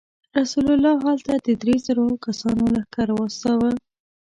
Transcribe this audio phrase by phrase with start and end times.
[0.37, 3.71] رسول الله هلته د درې زرو کسانو لښکر واستاوه.